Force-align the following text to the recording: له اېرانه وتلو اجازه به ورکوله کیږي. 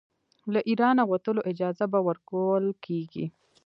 له 0.53 0.59
اېرانه 0.69 1.03
وتلو 1.11 1.41
اجازه 1.51 1.85
به 1.91 1.99
ورکوله 2.07 2.69
کیږي. 2.85 3.25